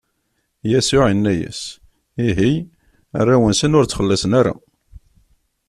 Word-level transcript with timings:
Yasuɛ 0.71 1.05
inna-as: 1.13 1.61
Ihi, 2.27 2.51
arraw-nsen 3.17 3.75
ur 3.77 3.85
ttxelliṣen 3.85 4.31
ara. 4.39 4.53